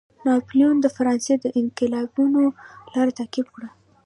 [0.25, 2.43] ناپلیون د فرانسې د انقلابینو
[2.93, 3.69] لار تعقیب کړه.